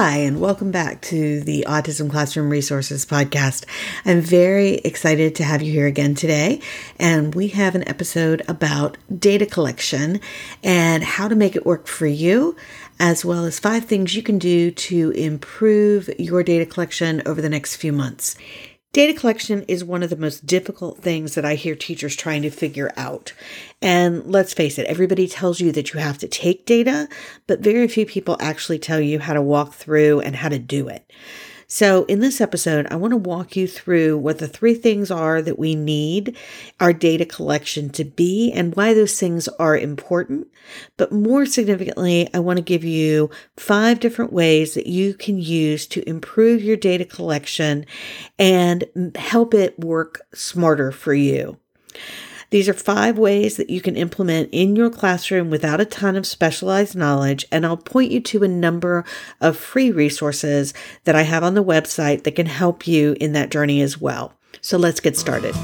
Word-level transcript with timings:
Hi, 0.00 0.18
and 0.18 0.40
welcome 0.40 0.70
back 0.70 1.02
to 1.02 1.40
the 1.40 1.64
Autism 1.66 2.08
Classroom 2.08 2.50
Resources 2.50 3.04
Podcast. 3.04 3.64
I'm 4.04 4.20
very 4.20 4.74
excited 4.74 5.34
to 5.34 5.42
have 5.42 5.60
you 5.60 5.72
here 5.72 5.88
again 5.88 6.14
today. 6.14 6.60
And 7.00 7.34
we 7.34 7.48
have 7.48 7.74
an 7.74 7.82
episode 7.88 8.44
about 8.46 8.96
data 9.12 9.44
collection 9.44 10.20
and 10.62 11.02
how 11.02 11.26
to 11.26 11.34
make 11.34 11.56
it 11.56 11.66
work 11.66 11.88
for 11.88 12.06
you, 12.06 12.54
as 13.00 13.24
well 13.24 13.44
as 13.44 13.58
five 13.58 13.86
things 13.86 14.14
you 14.14 14.22
can 14.22 14.38
do 14.38 14.70
to 14.70 15.10
improve 15.10 16.08
your 16.16 16.44
data 16.44 16.64
collection 16.64 17.20
over 17.26 17.42
the 17.42 17.48
next 17.48 17.74
few 17.74 17.92
months. 17.92 18.36
Data 18.92 19.12
collection 19.12 19.64
is 19.68 19.84
one 19.84 20.02
of 20.02 20.08
the 20.08 20.16
most 20.16 20.46
difficult 20.46 20.98
things 20.98 21.34
that 21.34 21.44
I 21.44 21.56
hear 21.56 21.74
teachers 21.74 22.16
trying 22.16 22.40
to 22.42 22.50
figure 22.50 22.90
out. 22.96 23.34
And 23.82 24.24
let's 24.24 24.54
face 24.54 24.78
it, 24.78 24.86
everybody 24.86 25.28
tells 25.28 25.60
you 25.60 25.72
that 25.72 25.92
you 25.92 26.00
have 26.00 26.16
to 26.18 26.26
take 26.26 26.64
data, 26.64 27.06
but 27.46 27.60
very 27.60 27.86
few 27.86 28.06
people 28.06 28.38
actually 28.40 28.78
tell 28.78 29.00
you 29.00 29.18
how 29.20 29.34
to 29.34 29.42
walk 29.42 29.74
through 29.74 30.20
and 30.20 30.36
how 30.36 30.48
to 30.48 30.58
do 30.58 30.88
it. 30.88 31.12
So, 31.70 32.06
in 32.06 32.20
this 32.20 32.40
episode, 32.40 32.86
I 32.90 32.96
want 32.96 33.12
to 33.12 33.18
walk 33.18 33.54
you 33.54 33.68
through 33.68 34.16
what 34.16 34.38
the 34.38 34.48
three 34.48 34.72
things 34.72 35.10
are 35.10 35.42
that 35.42 35.58
we 35.58 35.74
need 35.74 36.34
our 36.80 36.94
data 36.94 37.26
collection 37.26 37.90
to 37.90 38.04
be 38.04 38.50
and 38.50 38.74
why 38.74 38.94
those 38.94 39.20
things 39.20 39.48
are 39.48 39.76
important. 39.76 40.46
But 40.96 41.12
more 41.12 41.44
significantly, 41.44 42.30
I 42.32 42.38
want 42.38 42.56
to 42.56 42.62
give 42.62 42.84
you 42.84 43.28
five 43.58 44.00
different 44.00 44.32
ways 44.32 44.72
that 44.72 44.86
you 44.86 45.12
can 45.12 45.38
use 45.38 45.86
to 45.88 46.08
improve 46.08 46.62
your 46.62 46.78
data 46.78 47.04
collection 47.04 47.84
and 48.38 48.86
help 49.16 49.52
it 49.52 49.78
work 49.78 50.22
smarter 50.32 50.90
for 50.90 51.12
you. 51.12 51.58
These 52.50 52.68
are 52.68 52.74
five 52.74 53.18
ways 53.18 53.58
that 53.58 53.68
you 53.68 53.82
can 53.82 53.94
implement 53.94 54.48
in 54.52 54.74
your 54.74 54.88
classroom 54.88 55.50
without 55.50 55.82
a 55.82 55.84
ton 55.84 56.16
of 56.16 56.26
specialized 56.26 56.96
knowledge. 56.96 57.44
And 57.52 57.66
I'll 57.66 57.76
point 57.76 58.10
you 58.10 58.20
to 58.20 58.42
a 58.42 58.48
number 58.48 59.04
of 59.40 59.56
free 59.56 59.90
resources 59.90 60.72
that 61.04 61.14
I 61.14 61.22
have 61.22 61.44
on 61.44 61.54
the 61.54 61.64
website 61.64 62.22
that 62.22 62.36
can 62.36 62.46
help 62.46 62.86
you 62.86 63.16
in 63.20 63.32
that 63.32 63.50
journey 63.50 63.82
as 63.82 64.00
well. 64.00 64.32
So 64.62 64.78
let's 64.78 65.00
get 65.00 65.16
started. 65.16 65.54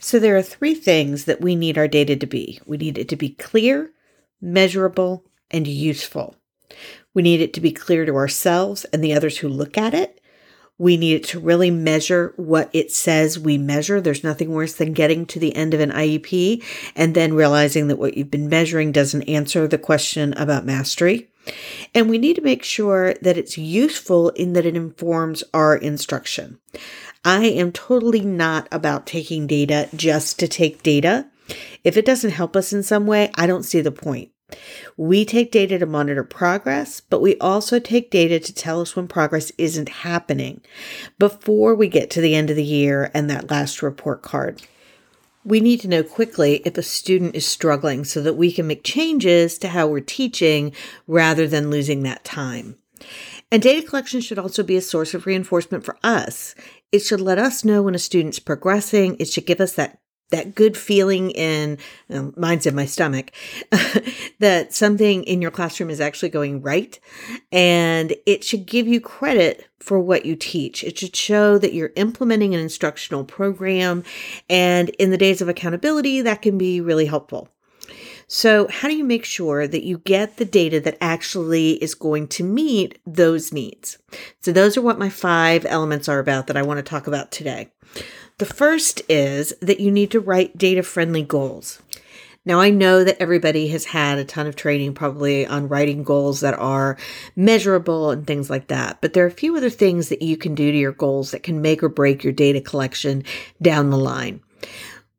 So, 0.00 0.18
there 0.18 0.36
are 0.36 0.42
three 0.42 0.74
things 0.74 1.24
that 1.24 1.40
we 1.40 1.56
need 1.56 1.78
our 1.78 1.88
data 1.88 2.16
to 2.16 2.26
be 2.26 2.60
we 2.66 2.76
need 2.76 2.98
it 2.98 3.08
to 3.08 3.16
be 3.16 3.30
clear, 3.30 3.92
measurable, 4.42 5.24
and 5.50 5.66
useful. 5.66 6.36
We 7.14 7.22
need 7.22 7.40
it 7.40 7.54
to 7.54 7.62
be 7.62 7.72
clear 7.72 8.04
to 8.04 8.14
ourselves 8.14 8.84
and 8.86 9.02
the 9.02 9.14
others 9.14 9.38
who 9.38 9.48
look 9.48 9.78
at 9.78 9.94
it. 9.94 10.20
We 10.78 10.96
need 10.96 11.14
it 11.14 11.24
to 11.28 11.40
really 11.40 11.70
measure 11.70 12.32
what 12.36 12.70
it 12.72 12.90
says 12.90 13.38
we 13.38 13.58
measure. 13.58 14.00
There's 14.00 14.24
nothing 14.24 14.50
worse 14.50 14.74
than 14.74 14.94
getting 14.94 15.26
to 15.26 15.38
the 15.38 15.54
end 15.54 15.74
of 15.74 15.80
an 15.80 15.90
IEP 15.90 16.64
and 16.96 17.14
then 17.14 17.34
realizing 17.34 17.88
that 17.88 17.98
what 17.98 18.16
you've 18.16 18.30
been 18.30 18.48
measuring 18.48 18.90
doesn't 18.90 19.22
answer 19.24 19.68
the 19.68 19.78
question 19.78 20.32
about 20.34 20.64
mastery. 20.64 21.28
And 21.94 22.08
we 22.08 22.18
need 22.18 22.36
to 22.36 22.42
make 22.42 22.62
sure 22.62 23.14
that 23.14 23.36
it's 23.36 23.58
useful 23.58 24.30
in 24.30 24.52
that 24.54 24.66
it 24.66 24.76
informs 24.76 25.44
our 25.52 25.76
instruction. 25.76 26.58
I 27.24 27.44
am 27.46 27.72
totally 27.72 28.20
not 28.20 28.68
about 28.72 29.06
taking 29.06 29.46
data 29.46 29.88
just 29.94 30.38
to 30.40 30.48
take 30.48 30.82
data. 30.82 31.26
If 31.84 31.96
it 31.96 32.06
doesn't 32.06 32.30
help 32.30 32.56
us 32.56 32.72
in 32.72 32.82
some 32.82 33.06
way, 33.06 33.30
I 33.34 33.46
don't 33.46 33.64
see 33.64 33.80
the 33.80 33.92
point. 33.92 34.30
We 34.96 35.24
take 35.24 35.50
data 35.50 35.78
to 35.78 35.86
monitor 35.86 36.24
progress, 36.24 37.00
but 37.00 37.20
we 37.20 37.38
also 37.38 37.78
take 37.78 38.10
data 38.10 38.38
to 38.40 38.54
tell 38.54 38.80
us 38.80 38.94
when 38.94 39.08
progress 39.08 39.52
isn't 39.58 39.88
happening 39.88 40.60
before 41.18 41.74
we 41.74 41.88
get 41.88 42.10
to 42.10 42.20
the 42.20 42.34
end 42.34 42.50
of 42.50 42.56
the 42.56 42.64
year 42.64 43.10
and 43.14 43.28
that 43.30 43.50
last 43.50 43.82
report 43.82 44.22
card. 44.22 44.62
We 45.44 45.60
need 45.60 45.80
to 45.80 45.88
know 45.88 46.04
quickly 46.04 46.62
if 46.64 46.78
a 46.78 46.82
student 46.82 47.34
is 47.34 47.46
struggling 47.46 48.04
so 48.04 48.22
that 48.22 48.34
we 48.34 48.52
can 48.52 48.66
make 48.66 48.84
changes 48.84 49.58
to 49.58 49.68
how 49.68 49.88
we're 49.88 50.00
teaching 50.00 50.72
rather 51.06 51.48
than 51.48 51.70
losing 51.70 52.02
that 52.04 52.24
time. 52.24 52.76
And 53.50 53.60
data 53.60 53.86
collection 53.86 54.20
should 54.20 54.38
also 54.38 54.62
be 54.62 54.76
a 54.76 54.80
source 54.80 55.14
of 55.14 55.26
reinforcement 55.26 55.84
for 55.84 55.96
us. 56.02 56.54
It 56.92 57.00
should 57.00 57.20
let 57.20 57.38
us 57.38 57.64
know 57.64 57.82
when 57.82 57.94
a 57.94 57.98
student's 57.98 58.38
progressing. 58.38 59.16
It 59.18 59.28
should 59.28 59.46
give 59.46 59.60
us 59.60 59.74
that 59.74 59.98
that 60.32 60.54
good 60.54 60.76
feeling 60.76 61.30
in 61.30 61.78
um, 62.10 62.34
mine's 62.36 62.66
in 62.66 62.74
my 62.74 62.86
stomach 62.86 63.30
that 64.40 64.74
something 64.74 65.22
in 65.24 65.40
your 65.40 65.50
classroom 65.50 65.88
is 65.88 66.00
actually 66.00 66.28
going 66.28 66.60
right 66.60 66.98
and 67.52 68.14
it 68.26 68.42
should 68.42 68.66
give 68.66 68.88
you 68.88 69.00
credit 69.00 69.68
for 69.78 69.98
what 69.98 70.24
you 70.24 70.36
teach. 70.36 70.84
It 70.84 70.98
should 70.98 71.14
show 71.14 71.58
that 71.58 71.74
you're 71.74 71.92
implementing 71.96 72.54
an 72.54 72.60
instructional 72.60 73.24
program 73.24 74.04
and 74.48 74.88
in 74.90 75.10
the 75.10 75.18
days 75.18 75.42
of 75.42 75.48
accountability 75.48 76.22
that 76.22 76.42
can 76.42 76.56
be 76.56 76.80
really 76.80 77.06
helpful 77.06 77.48
so, 78.34 78.66
how 78.68 78.88
do 78.88 78.96
you 78.96 79.04
make 79.04 79.26
sure 79.26 79.68
that 79.68 79.84
you 79.84 79.98
get 79.98 80.38
the 80.38 80.46
data 80.46 80.80
that 80.80 80.96
actually 81.02 81.72
is 81.72 81.94
going 81.94 82.28
to 82.28 82.42
meet 82.42 82.98
those 83.06 83.52
needs? 83.52 83.98
So, 84.40 84.52
those 84.52 84.74
are 84.74 84.80
what 84.80 84.98
my 84.98 85.10
five 85.10 85.66
elements 85.66 86.08
are 86.08 86.18
about 86.18 86.46
that 86.46 86.56
I 86.56 86.62
want 86.62 86.78
to 86.78 86.82
talk 86.82 87.06
about 87.06 87.30
today. 87.30 87.68
The 88.38 88.46
first 88.46 89.02
is 89.06 89.52
that 89.60 89.80
you 89.80 89.90
need 89.90 90.10
to 90.12 90.18
write 90.18 90.56
data 90.56 90.82
friendly 90.82 91.22
goals. 91.22 91.82
Now, 92.46 92.58
I 92.58 92.70
know 92.70 93.04
that 93.04 93.20
everybody 93.20 93.68
has 93.68 93.84
had 93.84 94.16
a 94.16 94.24
ton 94.24 94.46
of 94.46 94.56
training 94.56 94.94
probably 94.94 95.46
on 95.46 95.68
writing 95.68 96.02
goals 96.02 96.40
that 96.40 96.58
are 96.58 96.96
measurable 97.36 98.12
and 98.12 98.26
things 98.26 98.48
like 98.48 98.68
that, 98.68 99.02
but 99.02 99.12
there 99.12 99.24
are 99.24 99.28
a 99.28 99.30
few 99.30 99.58
other 99.58 99.68
things 99.68 100.08
that 100.08 100.22
you 100.22 100.38
can 100.38 100.54
do 100.54 100.72
to 100.72 100.78
your 100.78 100.92
goals 100.92 101.32
that 101.32 101.42
can 101.42 101.60
make 101.60 101.82
or 101.82 101.90
break 101.90 102.24
your 102.24 102.32
data 102.32 102.62
collection 102.62 103.24
down 103.60 103.90
the 103.90 103.98
line. 103.98 104.40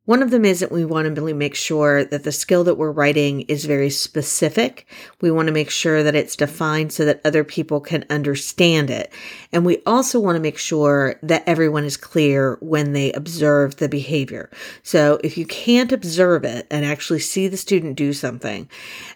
One 0.06 0.22
of 0.22 0.32
them 0.32 0.44
is 0.44 0.60
that 0.60 0.72
we 0.72 0.84
want 0.84 1.06
to 1.06 1.14
really 1.14 1.32
make 1.32 1.56
sure 1.56 2.04
that 2.04 2.26
the 2.26 2.34
skill 2.34 2.66
that 2.66 2.76
we're 2.76 2.92
writing 2.92 3.42
is 3.42 3.64
very 3.64 3.90
specific. 3.90 4.86
We 5.22 5.32
want 5.32 5.48
to 5.48 5.54
make 5.54 5.70
sure 5.70 6.04
that 6.04 6.14
it's 6.14 6.36
defined 6.36 6.92
so 6.92 7.06
that 7.06 7.22
other 7.24 7.46
people 7.46 7.80
can 7.80 8.04
understand 8.10 8.90
it. 8.90 9.14
And 9.54 9.66
we 9.66 9.82
also 9.86 10.20
want 10.20 10.36
to 10.36 10.42
make 10.42 10.58
sure 10.58 11.16
that 11.24 11.48
everyone 11.48 11.86
is 11.86 11.96
clear 11.96 12.58
when 12.60 12.92
they 12.92 13.14
observe 13.14 13.78
the 13.78 13.88
behavior. 13.88 14.50
So 14.82 15.22
if 15.24 15.38
you 15.38 15.46
can't 15.46 15.94
observe 15.94 16.44
it 16.44 16.68
and 16.70 16.84
actually 16.84 17.20
see 17.20 17.48
the 17.48 17.56
student 17.56 17.96
do 17.96 18.12
something, 18.12 18.70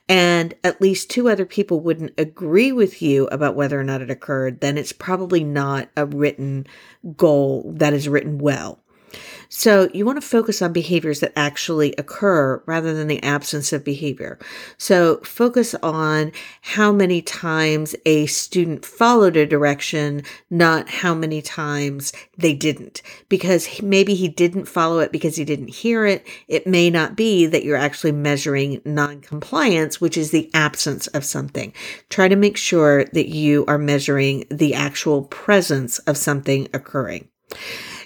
and 0.08 0.53
at 0.64 0.80
least 0.80 1.09
two 1.09 1.28
other 1.28 1.46
people 1.46 1.81
wouldn't 1.81 2.18
agree 2.18 2.72
with 2.72 3.02
you 3.02 3.28
about 3.28 3.56
whether 3.56 3.78
or 3.78 3.84
not 3.84 4.02
it 4.02 4.09
occurred, 4.09 4.62
then 4.62 4.78
it's 4.78 4.94
probably 4.94 5.44
not 5.44 5.90
a 5.97 6.06
written 6.06 6.66
goal 7.18 7.74
that 7.76 7.92
is 7.92 8.08
written 8.08 8.38
well. 8.38 8.80
So 9.50 9.90
you 9.94 10.06
want 10.06 10.22
to 10.22 10.28
focus 10.28 10.62
on 10.62 10.73
behaviors 10.73 11.22
that 11.22 11.31
actually 11.35 11.94
occur 11.97 12.62
rather 12.66 12.94
than 12.94 13.07
the 13.07 13.23
absence 13.23 13.72
of 13.72 13.84
behavior. 13.84 14.38
So 14.78 15.18
focus 15.23 15.73
on 15.75 16.34
how 16.62 16.91
many 16.91 17.22
times 17.22 17.96
a 18.06 18.25
student 18.25 18.84
followed 18.84 19.38
a 19.38 19.46
direction, 19.46 20.23
not 20.50 20.90
how 20.90 21.13
many 21.13 21.41
times 21.41 22.12
they 22.38 22.53
didn't. 22.53 23.01
Because 23.29 23.81
maybe 23.81 24.16
he 24.16 24.28
didn't 24.28 24.66
follow 24.66 25.00
it 25.00 25.12
because 25.12 25.38
he 25.38 25.46
didn't 25.46 25.69
hear 25.69 26.06
it. 26.06 26.28
It 26.47 26.67
may 26.67 26.90
not 26.90 27.16
be 27.16 27.46
that 27.46 27.64
you're 27.64 27.78
actually 27.78 28.11
measuring 28.11 28.82
non-compliance, 28.84 30.02
which 30.02 30.17
is 30.17 30.32
the 30.32 30.52
absence 30.53 31.08
of 31.08 31.23
something. 31.23 31.73
Try 32.09 32.28
to 32.28 32.35
make 32.35 32.58
sure 32.58 33.05
that 33.05 33.29
you 33.29 33.66
are 33.67 33.78
measuring 33.78 34.46
the 34.52 34.73
actual 34.73 35.23
presence 35.23 35.99
of 35.99 36.17
something 36.17 36.67
occurring. 36.73 37.29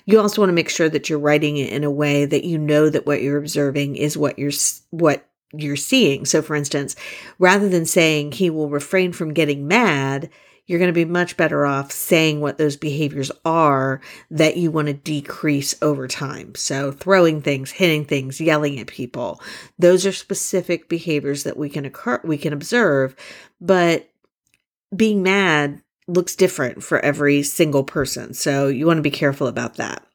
You 0.06 0.20
also 0.20 0.42
want 0.42 0.50
to 0.50 0.56
make 0.56 0.70
sure 0.70 0.90
that 0.90 1.10
you're 1.10 1.20
writing 1.20 1.58
it 1.58 1.72
in 1.72 1.84
a 1.84 1.92
way 1.92 2.26
that 2.26 2.44
you 2.44 2.58
know 2.58 2.90
that 2.90 3.06
what 3.06 3.22
you're 3.22 3.38
observing 3.38 3.96
is 3.96 4.18
what 4.18 4.40
you're 4.40 4.52
what 4.90 5.28
you're 5.54 5.76
seeing. 5.76 6.26
So 6.26 6.42
for 6.42 6.56
instance, 6.56 6.96
rather 7.40 7.68
than 7.70 7.86
saying 7.86 8.34
he 8.34 8.50
will 8.50 8.70
refrain 8.70 9.12
from 9.12 9.34
getting 9.34 9.68
mad, 9.68 10.30
you're 10.72 10.80
going 10.80 10.88
to 10.88 10.94
be 10.94 11.04
much 11.06 11.36
better 11.36 11.66
off 11.66 11.92
saying 11.92 12.40
what 12.40 12.58
those 12.58 12.78
behaviors 12.78 13.32
are 13.44 14.00
that 14.30 14.56
you 14.56 14.72
want 14.72 14.88
to 14.88 14.94
decrease 14.94 15.76
over 15.82 16.08
time. 16.08 16.56
So, 16.56 16.94
throwing 16.94 17.42
things, 17.42 17.72
hitting 17.72 18.06
things, 18.06 18.40
yelling 18.40 18.80
at 18.80 18.88
people. 18.88 19.42
Those 19.78 20.06
are 20.06 20.14
specific 20.14 20.88
behaviors 20.88 21.44
that 21.44 21.58
we 21.58 21.70
can 21.70 21.84
occur 21.84 22.22
we 22.24 22.38
can 22.38 22.54
observe, 22.54 23.16
but 23.60 24.10
being 24.96 25.24
mad 25.24 25.82
looks 26.14 26.36
different 26.36 26.84
for 26.84 27.00
every 27.00 27.44
single 27.44 27.84
person. 27.84 28.34
So 28.34 28.68
you 28.68 28.86
want 28.86 28.98
to 28.98 29.02
be 29.04 29.12
careful 29.12 29.48
about 29.48 29.76
that. 29.76 30.06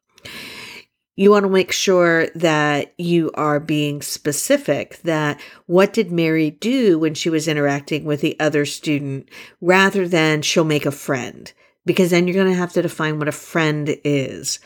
you 1.17 1.31
want 1.31 1.45
to 1.45 1.51
make 1.51 1.73
sure 1.73 2.29
that 2.35 2.93
you 2.99 3.31
are 3.35 3.59
being 3.59 4.03
specific 4.03 4.99
that 5.03 5.41
what 5.65 5.93
did 5.95 6.13
Mary 6.13 6.51
do 6.51 6.99
when 6.99 7.15
she 7.15 7.31
was 7.31 7.49
interacting 7.49 8.05
with 8.05 8.21
the 8.21 8.39
other 8.39 8.67
student 8.67 9.29
rather 9.61 10.07
than 10.07 10.43
she'll 10.43 10.65
make 10.65 10.85
a 10.87 10.91
friend 10.91 11.53
because 11.87 12.11
then 12.11 12.27
you're 12.27 12.35
going 12.35 12.53
to 12.53 12.59
have 12.59 12.73
to 12.73 12.83
define 12.83 13.19
what 13.19 13.29
a 13.29 13.33
friend 13.33 13.97
is. 14.05 14.59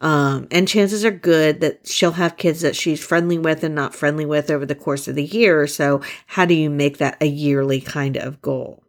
Um, 0.00 0.48
and 0.50 0.68
chances 0.68 1.04
are 1.04 1.10
good 1.12 1.60
that 1.60 1.86
she'll 1.86 2.12
have 2.12 2.36
kids 2.36 2.60
that 2.62 2.76
she's 2.76 3.02
friendly 3.02 3.38
with 3.38 3.62
and 3.64 3.74
not 3.76 3.94
friendly 3.94 4.26
with 4.26 4.50
over 4.50 4.66
the 4.66 4.74
course 4.74 5.06
of 5.08 5.14
the 5.14 5.24
year. 5.24 5.66
So 5.68 6.02
how 6.26 6.44
do 6.44 6.54
you 6.54 6.68
make 6.68 6.98
that 6.98 7.16
a 7.20 7.26
yearly 7.26 7.80
kind 7.80 8.16
of 8.16 8.42
goal? 8.42 8.82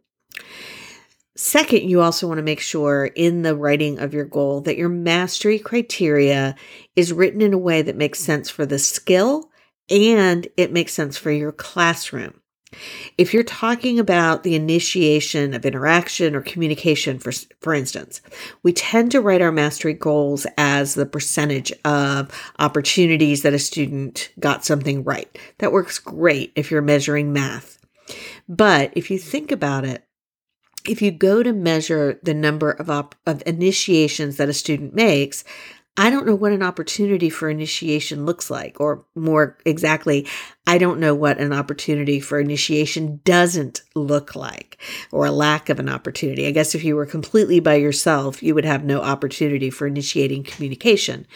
Second, 1.36 1.88
you 1.88 2.00
also 2.00 2.26
want 2.26 2.38
to 2.38 2.42
make 2.42 2.60
sure 2.60 3.06
in 3.14 3.42
the 3.42 3.54
writing 3.54 3.98
of 3.98 4.14
your 4.14 4.24
goal 4.24 4.62
that 4.62 4.78
your 4.78 4.88
mastery 4.88 5.58
criteria 5.58 6.56
is 6.96 7.12
written 7.12 7.42
in 7.42 7.52
a 7.52 7.58
way 7.58 7.82
that 7.82 7.94
makes 7.94 8.20
sense 8.20 8.48
for 8.48 8.64
the 8.64 8.78
skill 8.78 9.50
and 9.90 10.48
it 10.56 10.72
makes 10.72 10.94
sense 10.94 11.18
for 11.18 11.30
your 11.30 11.52
classroom. 11.52 12.40
If 13.18 13.34
you're 13.34 13.44
talking 13.44 13.98
about 13.98 14.42
the 14.42 14.54
initiation 14.54 15.52
of 15.52 15.66
interaction 15.66 16.34
or 16.34 16.40
communication, 16.40 17.18
for, 17.18 17.32
for 17.60 17.74
instance, 17.74 18.22
we 18.62 18.72
tend 18.72 19.12
to 19.12 19.20
write 19.20 19.42
our 19.42 19.52
mastery 19.52 19.92
goals 19.92 20.46
as 20.56 20.94
the 20.94 21.06
percentage 21.06 21.70
of 21.84 22.30
opportunities 22.58 23.42
that 23.42 23.54
a 23.54 23.58
student 23.58 24.30
got 24.40 24.64
something 24.64 25.04
right. 25.04 25.38
That 25.58 25.72
works 25.72 25.98
great 25.98 26.52
if 26.56 26.70
you're 26.70 26.82
measuring 26.82 27.32
math. 27.32 27.78
But 28.48 28.92
if 28.94 29.10
you 29.10 29.18
think 29.18 29.52
about 29.52 29.84
it, 29.84 30.05
if 30.88 31.02
you 31.02 31.10
go 31.10 31.42
to 31.42 31.52
measure 31.52 32.18
the 32.22 32.34
number 32.34 32.70
of, 32.70 32.90
op- 32.90 33.14
of 33.26 33.42
initiations 33.46 34.36
that 34.36 34.48
a 34.48 34.54
student 34.54 34.94
makes, 34.94 35.44
I 35.98 36.10
don't 36.10 36.26
know 36.26 36.34
what 36.34 36.52
an 36.52 36.62
opportunity 36.62 37.30
for 37.30 37.48
initiation 37.48 38.26
looks 38.26 38.50
like, 38.50 38.78
or 38.80 39.06
more 39.14 39.56
exactly, 39.64 40.26
I 40.66 40.76
don't 40.76 41.00
know 41.00 41.14
what 41.14 41.38
an 41.38 41.54
opportunity 41.54 42.20
for 42.20 42.38
initiation 42.38 43.20
doesn't 43.24 43.80
look 43.94 44.36
like, 44.36 44.76
or 45.10 45.24
a 45.24 45.30
lack 45.30 45.70
of 45.70 45.80
an 45.80 45.88
opportunity. 45.88 46.46
I 46.46 46.50
guess 46.50 46.74
if 46.74 46.84
you 46.84 46.96
were 46.96 47.06
completely 47.06 47.60
by 47.60 47.76
yourself, 47.76 48.42
you 48.42 48.54
would 48.54 48.66
have 48.66 48.84
no 48.84 49.00
opportunity 49.00 49.70
for 49.70 49.86
initiating 49.86 50.42
communication. 50.42 51.26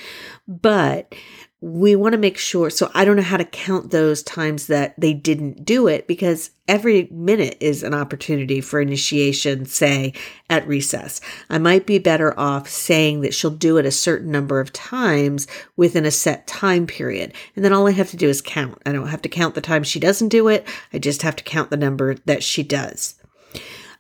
But 0.47 1.15
we 1.63 1.95
want 1.95 2.15
to 2.15 2.19
make 2.19 2.39
sure. 2.39 2.71
So 2.71 2.91
I 2.95 3.05
don't 3.05 3.17
know 3.17 3.23
how 3.23 3.37
to 3.37 3.45
count 3.45 3.91
those 3.91 4.23
times 4.23 4.67
that 4.69 4.99
they 4.99 5.13
didn't 5.13 5.65
do 5.65 5.89
it 5.89 6.07
because 6.07 6.51
every 6.67 7.07
minute 7.11 7.59
is 7.61 7.83
an 7.83 7.93
opportunity 7.93 8.63
for 8.63 8.81
initiation, 8.81 9.67
say 9.67 10.15
at 10.49 10.67
recess. 10.67 11.21
I 11.51 11.59
might 11.59 11.85
be 11.85 11.99
better 11.99 12.39
off 12.39 12.67
saying 12.69 13.21
that 13.21 13.35
she'll 13.35 13.51
do 13.51 13.77
it 13.77 13.85
a 13.85 13.91
certain 13.91 14.31
number 14.31 14.59
of 14.59 14.73
times 14.73 15.47
within 15.77 16.07
a 16.07 16.11
set 16.11 16.47
time 16.47 16.87
period. 16.87 17.35
And 17.55 17.63
then 17.63 17.75
all 17.75 17.87
I 17.87 17.93
have 17.93 18.11
to 18.11 18.17
do 18.17 18.29
is 18.29 18.41
count. 18.41 18.81
I 18.87 18.93
don't 18.93 19.09
have 19.09 19.23
to 19.23 19.29
count 19.29 19.55
the 19.55 19.61
times 19.61 19.87
she 19.87 20.01
doesn't 20.01 20.29
do 20.29 20.49
it. 20.49 20.67
I 20.95 20.99
just 20.99 21.21
have 21.23 21.37
to 21.37 21.45
count 21.45 21.69
the 21.69 21.77
number 21.77 22.15
that 22.25 22.43
she 22.43 22.63
does. 22.63 23.17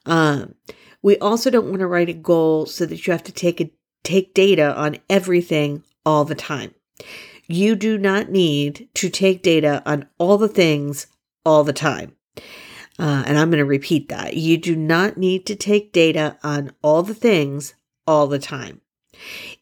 Um, 0.07 0.55
we 1.03 1.19
also 1.19 1.51
don't 1.51 1.69
want 1.69 1.81
to 1.81 1.87
write 1.87 2.09
a 2.09 2.15
goal 2.15 2.65
so 2.65 2.87
that 2.87 3.07
you 3.07 3.13
have 3.13 3.25
to 3.25 3.33
take 3.33 3.61
a, 3.61 3.71
take 4.03 4.33
data 4.33 4.75
on 4.75 4.97
everything 5.11 5.83
all 6.07 6.25
the 6.25 6.35
time. 6.35 6.75
You 7.53 7.75
do 7.75 7.99
not 7.99 8.31
need 8.31 8.89
to 8.95 9.11
take 9.11 9.43
data 9.43 9.83
on 9.85 10.07
all 10.19 10.39
the 10.39 10.47
things 10.47 11.09
all 11.45 11.65
the 11.65 11.73
time. 11.73 12.15
Uh, 12.97 13.25
and 13.27 13.37
I'm 13.37 13.51
going 13.51 13.59
to 13.59 13.65
repeat 13.65 14.09
that. 14.09 14.35
You 14.37 14.57
do 14.57 14.77
not 14.77 15.17
need 15.17 15.47
to 15.47 15.57
take 15.57 15.93
data 15.93 16.39
on 16.45 16.71
all 16.81 17.03
the 17.03 17.15
things 17.15 17.75
all 18.07 18.29
the 18.29 18.39
time. 18.39 18.83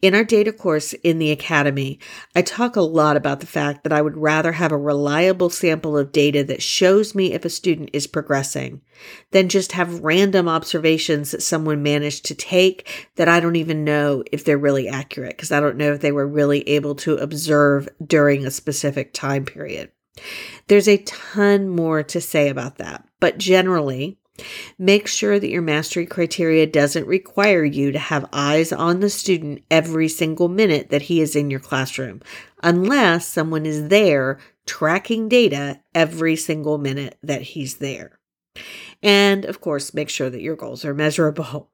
In 0.00 0.14
our 0.14 0.24
data 0.24 0.52
course 0.52 0.92
in 0.92 1.18
the 1.18 1.30
Academy, 1.30 1.98
I 2.34 2.42
talk 2.42 2.76
a 2.76 2.80
lot 2.80 3.16
about 3.16 3.40
the 3.40 3.46
fact 3.46 3.82
that 3.82 3.92
I 3.92 4.02
would 4.02 4.16
rather 4.16 4.52
have 4.52 4.72
a 4.72 4.78
reliable 4.78 5.50
sample 5.50 5.96
of 5.96 6.12
data 6.12 6.44
that 6.44 6.62
shows 6.62 7.14
me 7.14 7.32
if 7.32 7.44
a 7.44 7.50
student 7.50 7.90
is 7.92 8.06
progressing 8.06 8.80
than 9.30 9.48
just 9.48 9.72
have 9.72 10.00
random 10.00 10.48
observations 10.48 11.30
that 11.30 11.42
someone 11.42 11.82
managed 11.82 12.24
to 12.26 12.34
take 12.34 13.10
that 13.16 13.28
I 13.28 13.40
don't 13.40 13.56
even 13.56 13.84
know 13.84 14.22
if 14.30 14.44
they're 14.44 14.58
really 14.58 14.88
accurate 14.88 15.36
because 15.36 15.52
I 15.52 15.60
don't 15.60 15.76
know 15.76 15.92
if 15.92 16.00
they 16.00 16.12
were 16.12 16.26
really 16.26 16.66
able 16.68 16.94
to 16.96 17.16
observe 17.16 17.88
during 18.04 18.46
a 18.46 18.50
specific 18.50 19.12
time 19.12 19.44
period. 19.44 19.90
There's 20.66 20.88
a 20.88 20.98
ton 20.98 21.68
more 21.68 22.02
to 22.02 22.20
say 22.20 22.48
about 22.48 22.78
that, 22.78 23.04
but 23.20 23.38
generally, 23.38 24.18
Make 24.78 25.06
sure 25.08 25.38
that 25.38 25.50
your 25.50 25.62
mastery 25.62 26.06
criteria 26.06 26.66
doesn't 26.66 27.06
require 27.06 27.64
you 27.64 27.92
to 27.92 27.98
have 27.98 28.28
eyes 28.32 28.72
on 28.72 29.00
the 29.00 29.10
student 29.10 29.62
every 29.70 30.08
single 30.08 30.48
minute 30.48 30.90
that 30.90 31.02
he 31.02 31.20
is 31.20 31.34
in 31.34 31.50
your 31.50 31.60
classroom, 31.60 32.20
unless 32.62 33.26
someone 33.26 33.66
is 33.66 33.88
there 33.88 34.38
tracking 34.66 35.28
data 35.28 35.80
every 35.94 36.36
single 36.36 36.78
minute 36.78 37.16
that 37.22 37.42
he's 37.42 37.76
there. 37.76 38.18
And 39.02 39.44
of 39.44 39.60
course, 39.60 39.94
make 39.94 40.08
sure 40.08 40.30
that 40.30 40.42
your 40.42 40.56
goals 40.56 40.84
are 40.84 40.94
measurable. 40.94 41.70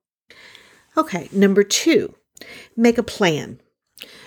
Okay, 0.97 1.29
number 1.33 1.65
two, 1.65 2.15
make 2.77 2.99
a 2.99 3.03
plan. 3.03 3.61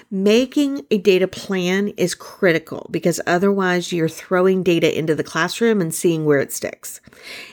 Making 0.09 0.86
a 0.89 1.00
data 1.00 1.27
plan 1.27 1.89
is 1.89 2.15
critical 2.15 2.88
because 2.89 3.19
otherwise 3.27 3.92
you're 3.92 4.07
throwing 4.07 4.63
data 4.63 4.98
into 4.98 5.13
the 5.13 5.24
classroom 5.24 5.81
and 5.81 5.94
seeing 5.94 6.24
where 6.24 6.39
it 6.39 6.54
sticks. 6.54 7.01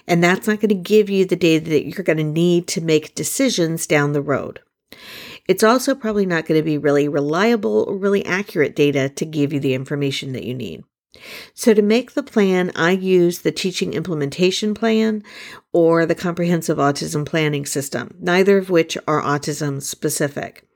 And 0.06 0.22
that's 0.22 0.46
not 0.46 0.60
going 0.60 0.68
to 0.68 0.74
give 0.76 1.10
you 1.10 1.24
the 1.24 1.34
data 1.34 1.68
that 1.70 1.84
you're 1.84 2.04
going 2.04 2.18
to 2.18 2.24
need 2.24 2.68
to 2.68 2.80
make 2.80 3.16
decisions 3.16 3.88
down 3.88 4.12
the 4.12 4.22
road. 4.22 4.60
It's 5.48 5.64
also 5.64 5.96
probably 5.96 6.26
not 6.26 6.46
going 6.46 6.60
to 6.60 6.64
be 6.64 6.78
really 6.78 7.08
reliable 7.08 7.86
or 7.88 7.96
really 7.96 8.24
accurate 8.24 8.76
data 8.76 9.08
to 9.08 9.24
give 9.24 9.52
you 9.52 9.58
the 9.58 9.74
information 9.74 10.32
that 10.32 10.44
you 10.44 10.54
need. 10.54 10.84
So, 11.54 11.74
to 11.74 11.82
make 11.82 12.14
the 12.14 12.24
plan, 12.24 12.72
I 12.74 12.90
use 12.90 13.40
the 13.40 13.52
Teaching 13.52 13.94
Implementation 13.94 14.74
Plan 14.74 15.22
or 15.72 16.06
the 16.06 16.14
Comprehensive 16.14 16.78
Autism 16.78 17.24
Planning 17.24 17.66
System, 17.66 18.16
neither 18.20 18.58
of 18.58 18.68
which 18.68 18.98
are 19.06 19.22
autism 19.22 19.80
specific. 19.80 20.66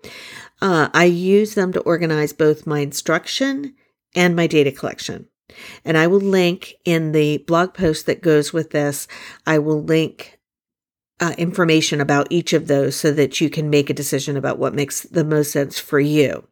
Uh, 0.60 0.88
I 0.92 1.04
use 1.04 1.54
them 1.54 1.72
to 1.72 1.80
organize 1.80 2.32
both 2.32 2.66
my 2.66 2.80
instruction 2.80 3.74
and 4.14 4.34
my 4.34 4.46
data 4.46 4.72
collection. 4.72 5.28
And 5.84 5.96
I 5.96 6.06
will 6.06 6.20
link 6.20 6.74
in 6.84 7.12
the 7.12 7.38
blog 7.38 7.74
post 7.74 8.06
that 8.06 8.22
goes 8.22 8.52
with 8.52 8.70
this, 8.70 9.08
I 9.46 9.58
will 9.58 9.82
link 9.82 10.38
uh, 11.20 11.34
information 11.38 12.00
about 12.00 12.28
each 12.30 12.52
of 12.52 12.66
those 12.66 12.96
so 12.96 13.10
that 13.12 13.40
you 13.40 13.50
can 13.50 13.70
make 13.70 13.90
a 13.90 13.94
decision 13.94 14.36
about 14.36 14.58
what 14.58 14.74
makes 14.74 15.02
the 15.02 15.24
most 15.24 15.50
sense 15.50 15.78
for 15.78 15.98
you. 15.98 16.46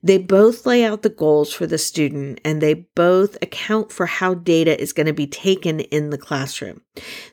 They 0.00 0.18
both 0.18 0.64
lay 0.64 0.84
out 0.84 1.02
the 1.02 1.08
goals 1.08 1.52
for 1.52 1.66
the 1.66 1.78
student 1.78 2.40
and 2.44 2.60
they 2.60 2.74
both 2.74 3.36
account 3.42 3.90
for 3.90 4.06
how 4.06 4.34
data 4.34 4.80
is 4.80 4.92
going 4.92 5.08
to 5.08 5.12
be 5.12 5.26
taken 5.26 5.80
in 5.80 6.10
the 6.10 6.18
classroom. 6.18 6.82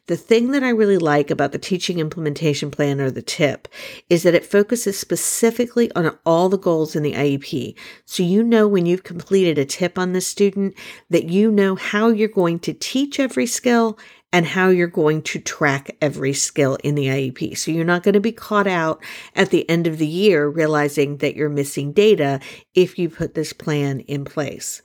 The 0.08 0.18
thing 0.18 0.52
that 0.52 0.64
I 0.64 0.70
really 0.70 0.98
like 0.98 1.30
about 1.30 1.52
the 1.52 1.60
teaching 1.60 2.00
implementation 2.00 2.72
plan 2.72 3.00
or 3.00 3.12
the 3.12 3.22
TIP 3.22 3.68
is 4.10 4.24
that 4.24 4.34
it 4.34 4.46
focuses 4.46 4.98
specifically 4.98 5.92
on 5.94 6.18
all 6.26 6.50
the 6.50 6.58
goals 6.58 6.96
in 6.96 7.04
the 7.04 7.14
IEP. 7.14 7.76
So 8.06 8.24
you 8.24 8.42
know 8.42 8.68
when 8.68 8.88
you've 8.88 9.04
completed 9.04 9.60
a 9.60 9.66
TIP 9.66 10.00
on 10.00 10.14
the 10.14 10.22
student 10.22 10.74
that 11.12 11.26
you 11.26 11.52
know 11.52 11.76
how 11.76 12.08
you're 12.08 12.28
going 12.28 12.60
to 12.60 12.74
teach 12.74 13.20
every 13.20 13.46
skill 13.46 14.00
and 14.36 14.46
how 14.46 14.68
you're 14.68 14.86
going 14.86 15.22
to 15.22 15.40
track 15.40 15.96
every 16.02 16.34
skill 16.34 16.78
in 16.84 16.96
the 16.96 17.06
IEP. 17.06 17.58
So 17.58 17.72
you're 17.72 17.86
not 17.86 18.04
going 18.04 18.16
to 18.16 18.20
be 18.20 18.34
caught 18.34 18.68
out 18.68 19.02
at 19.34 19.50
the 19.50 19.68
end 19.70 19.88
of 19.88 19.98
the 19.98 20.06
year 20.06 20.46
realizing 20.50 21.20
that 21.20 21.38
you're 21.38 21.48
missing 21.48 21.94
data 21.94 22.42
if 22.74 23.00
you 23.00 23.08
put 23.08 23.34
this 23.34 23.54
plan 23.54 24.02
in 24.02 24.26
place. 24.26 24.82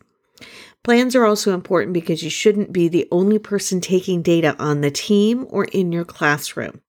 Plans 0.84 1.16
are 1.16 1.26
also 1.26 1.52
important 1.52 1.94
because 1.94 2.22
you 2.22 2.30
shouldn't 2.30 2.72
be 2.72 2.86
the 2.86 3.08
only 3.10 3.40
person 3.40 3.80
taking 3.80 4.22
data 4.22 4.54
on 4.60 4.82
the 4.82 4.90
team 4.90 5.44
or 5.50 5.64
in 5.64 5.90
your 5.90 6.04
classroom. 6.04 6.80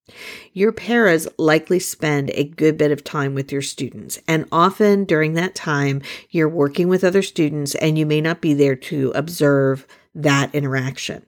Your 0.53 0.72
paras 0.72 1.27
likely 1.39 1.80
spend 1.80 2.30
a 2.36 2.44
good 2.44 2.77
bit 2.77 2.91
of 2.91 3.03
time 3.03 3.34
with 3.34 3.51
your 3.51 3.63
students, 3.63 4.20
and 4.27 4.46
often 4.51 5.06
during 5.06 5.34
that 5.34 5.56
time, 5.56 6.03
you're 6.30 6.48
working 6.48 6.89
with 6.89 7.03
other 7.03 7.24
students 7.24 7.74
and 7.75 7.98
you 7.98 8.06
may 8.06 8.22
not 8.22 8.39
be 8.39 8.53
there 8.53 8.75
to 8.75 9.12
observe 9.15 9.88
that 10.13 10.53
interaction. 10.53 11.25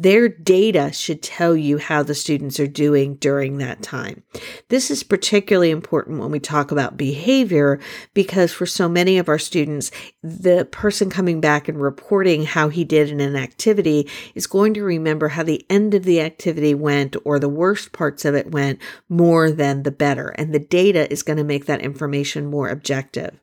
Their 0.00 0.30
data 0.30 0.92
should 0.94 1.22
tell 1.22 1.54
you 1.54 1.76
how 1.76 2.02
the 2.02 2.14
students 2.14 2.58
are 2.58 2.66
doing 2.66 3.16
during 3.16 3.58
that 3.58 3.82
time. 3.82 4.22
This 4.70 4.90
is 4.90 5.02
particularly 5.02 5.70
important 5.70 6.20
when 6.20 6.30
we 6.30 6.40
talk 6.40 6.70
about 6.70 6.96
behavior 6.96 7.78
because 8.14 8.50
for 8.50 8.64
so 8.64 8.88
many 8.88 9.18
of 9.18 9.28
our 9.28 9.38
students, 9.38 9.90
the 10.22 10.66
person 10.70 11.10
coming 11.10 11.38
back 11.38 11.68
and 11.68 11.78
reporting 11.78 12.44
how 12.44 12.70
he 12.70 12.82
did 12.82 13.10
in 13.10 13.20
an 13.20 13.36
activity 13.36 14.08
is 14.34 14.46
going 14.46 14.72
to 14.72 14.82
remember 14.82 15.28
how 15.28 15.42
the 15.42 15.66
end 15.68 15.92
of 15.92 16.04
the 16.04 16.22
activity 16.22 16.72
went 16.72 17.14
or 17.26 17.38
the 17.38 17.50
worst 17.50 17.92
parts 17.92 18.24
of 18.24 18.34
it 18.34 18.52
went 18.52 18.78
more 19.10 19.50
than 19.50 19.82
the 19.82 19.90
better. 19.90 20.28
And 20.30 20.54
the 20.54 20.58
data 20.58 21.12
is 21.12 21.22
going 21.22 21.36
to 21.36 21.44
make 21.44 21.66
that 21.66 21.82
information 21.82 22.46
more 22.46 22.70
objective. 22.70 23.38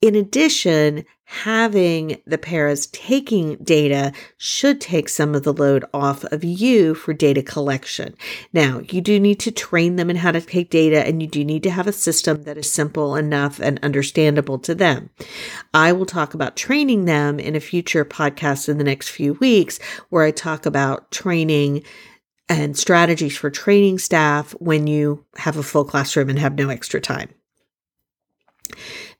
In 0.00 0.14
addition, 0.14 1.04
having 1.30 2.20
the 2.26 2.36
paras 2.36 2.88
taking 2.88 3.54
data 3.62 4.12
should 4.36 4.80
take 4.80 5.08
some 5.08 5.32
of 5.32 5.44
the 5.44 5.52
load 5.52 5.84
off 5.94 6.24
of 6.24 6.42
you 6.42 6.92
for 6.92 7.14
data 7.14 7.40
collection. 7.40 8.12
Now, 8.52 8.80
you 8.80 9.00
do 9.00 9.20
need 9.20 9.38
to 9.40 9.52
train 9.52 9.94
them 9.94 10.10
in 10.10 10.16
how 10.16 10.32
to 10.32 10.40
take 10.40 10.70
data 10.70 11.06
and 11.06 11.22
you 11.22 11.28
do 11.28 11.44
need 11.44 11.62
to 11.62 11.70
have 11.70 11.86
a 11.86 11.92
system 11.92 12.42
that 12.42 12.58
is 12.58 12.68
simple 12.68 13.14
enough 13.14 13.60
and 13.60 13.78
understandable 13.80 14.58
to 14.58 14.74
them. 14.74 15.10
I 15.72 15.92
will 15.92 16.04
talk 16.04 16.34
about 16.34 16.56
training 16.56 17.04
them 17.04 17.38
in 17.38 17.54
a 17.54 17.60
future 17.60 18.04
podcast 18.04 18.68
in 18.68 18.78
the 18.78 18.84
next 18.84 19.10
few 19.10 19.34
weeks 19.34 19.78
where 20.08 20.24
I 20.24 20.32
talk 20.32 20.66
about 20.66 21.12
training 21.12 21.84
and 22.48 22.76
strategies 22.76 23.36
for 23.36 23.50
training 23.50 24.00
staff 24.00 24.50
when 24.58 24.88
you 24.88 25.24
have 25.36 25.56
a 25.56 25.62
full 25.62 25.84
classroom 25.84 26.28
and 26.28 26.40
have 26.40 26.56
no 26.56 26.70
extra 26.70 27.00
time. 27.00 27.28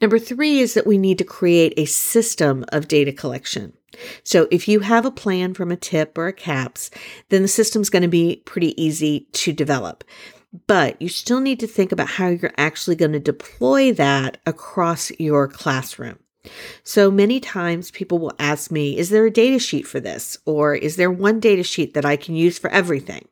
Number 0.01 0.19
three 0.19 0.61
is 0.61 0.75
that 0.75 0.87
we 0.87 0.99
need 0.99 1.19
to 1.19 1.25
create 1.25 1.75
a 1.77 1.85
system 1.85 2.65
of 2.73 2.89
data 2.89 3.13
collection. 3.13 3.75
So 4.23 4.49
if 4.51 4.69
you 4.69 4.81
have 4.81 5.05
a 5.05 5.11
plan 5.11 5.53
from 5.55 5.71
a 5.71 5.77
tip 5.77 6.17
or 6.17 6.29
a 6.29 6.33
CAPS, 6.33 6.91
then 7.29 7.43
the 7.43 7.49
system's 7.49 7.91
going 7.91 8.03
to 8.03 8.09
be 8.09 8.43
pretty 8.47 8.81
easy 8.83 9.27
to 9.33 9.53
develop. 9.53 10.05
But 10.67 11.01
you 11.01 11.09
still 11.09 11.41
need 11.41 11.61
to 11.61 11.67
think 11.67 11.93
about 11.93 12.09
how 12.09 12.29
you're 12.29 12.53
actually 12.57 12.97
going 12.97 13.13
to 13.13 13.21
deploy 13.21 13.93
that 13.93 14.39
across 14.47 15.11
your 15.19 15.47
classroom. 15.47 16.19
So 16.83 17.11
many 17.11 17.39
times 17.39 17.91
people 17.91 18.19
will 18.19 18.35
ask 18.39 18.71
me, 18.71 18.97
is 18.97 19.11
there 19.11 19.27
a 19.27 19.31
data 19.31 19.59
sheet 19.59 19.87
for 19.87 20.01
this? 20.01 20.39
Or 20.47 20.75
is 20.75 20.97
there 20.97 21.11
one 21.11 21.39
data 21.39 21.63
sheet 21.63 21.95
that 21.95 22.05
I 22.05 22.17
can 22.17 22.35
use 22.35 22.59
for 22.59 22.71
everything? 22.71 23.29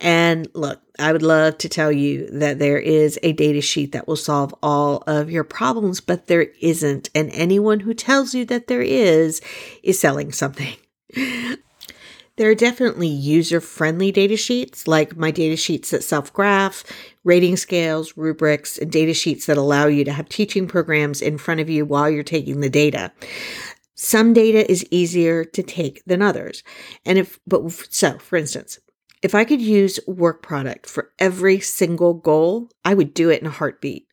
And 0.00 0.48
look, 0.54 0.80
I 0.98 1.12
would 1.12 1.22
love 1.22 1.58
to 1.58 1.68
tell 1.68 1.92
you 1.92 2.28
that 2.30 2.58
there 2.58 2.78
is 2.78 3.18
a 3.22 3.32
data 3.32 3.60
sheet 3.60 3.92
that 3.92 4.08
will 4.08 4.16
solve 4.16 4.54
all 4.62 5.02
of 5.06 5.30
your 5.30 5.44
problems, 5.44 6.00
but 6.00 6.26
there 6.26 6.48
isn't. 6.60 7.10
And 7.14 7.30
anyone 7.32 7.80
who 7.80 7.94
tells 7.94 8.34
you 8.34 8.44
that 8.46 8.66
there 8.66 8.82
is 8.82 9.40
is 9.82 10.00
selling 10.00 10.32
something. 10.32 10.76
There 12.40 12.48
are 12.48 12.54
definitely 12.54 13.06
user 13.06 13.60
friendly 13.60 14.10
data 14.10 14.34
sheets 14.34 14.88
like 14.88 15.14
my 15.14 15.30
data 15.30 15.56
sheets 15.56 15.90
that 15.90 16.02
self 16.02 16.32
graph, 16.32 16.84
rating 17.22 17.58
scales, 17.58 18.16
rubrics, 18.16 18.78
and 18.78 18.90
data 18.90 19.12
sheets 19.12 19.44
that 19.44 19.58
allow 19.58 19.88
you 19.88 20.06
to 20.06 20.12
have 20.12 20.26
teaching 20.30 20.66
programs 20.66 21.20
in 21.20 21.36
front 21.36 21.60
of 21.60 21.68
you 21.68 21.84
while 21.84 22.08
you're 22.08 22.22
taking 22.22 22.60
the 22.60 22.70
data. 22.70 23.12
Some 23.94 24.32
data 24.32 24.70
is 24.70 24.86
easier 24.90 25.44
to 25.44 25.62
take 25.62 26.02
than 26.06 26.22
others. 26.22 26.62
And 27.04 27.18
if, 27.18 27.38
but 27.46 27.70
so 27.90 28.16
for 28.16 28.36
instance, 28.38 28.78
if 29.22 29.34
I 29.34 29.44
could 29.44 29.60
use 29.60 30.00
work 30.06 30.42
product 30.42 30.86
for 30.86 31.12
every 31.18 31.60
single 31.60 32.14
goal, 32.14 32.70
I 32.84 32.94
would 32.94 33.12
do 33.14 33.30
it 33.30 33.40
in 33.40 33.46
a 33.46 33.50
heartbeat 33.50 34.06